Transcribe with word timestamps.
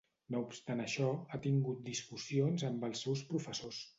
No 0.35 0.39
obstant 0.45 0.79
això, 0.85 1.09
ha 1.35 1.39
tingut 1.43 1.85
discussions 1.91 2.67
amb 2.73 2.89
els 2.91 3.03
seus 3.07 3.25
professors. 3.35 3.87